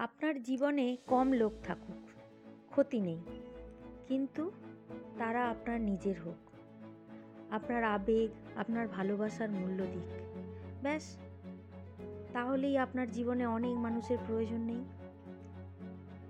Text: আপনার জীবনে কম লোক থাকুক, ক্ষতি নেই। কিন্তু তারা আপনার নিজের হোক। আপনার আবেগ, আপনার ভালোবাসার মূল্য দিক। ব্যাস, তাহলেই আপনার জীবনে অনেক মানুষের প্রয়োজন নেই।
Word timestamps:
আপনার 0.00 0.42
জীবনে 0.42 0.96
কম 1.06 1.32
লোক 1.32 1.52
থাকুক, 1.64 1.96
ক্ষতি 2.70 3.00
নেই। 3.00 3.20
কিন্তু 4.08 4.50
তারা 5.18 5.50
আপনার 5.50 5.80
নিজের 5.80 6.14
হোক। 6.24 6.36
আপনার 7.50 7.84
আবেগ, 7.84 8.58
আপনার 8.58 8.88
ভালোবাসার 8.88 9.50
মূল্য 9.50 9.84
দিক। 9.84 10.36
ব্যাস, 10.82 11.16
তাহলেই 12.32 12.78
আপনার 12.78 13.10
জীবনে 13.10 13.46
অনেক 13.46 13.76
মানুষের 13.76 14.18
প্রয়োজন 14.26 14.60
নেই। 14.60 14.84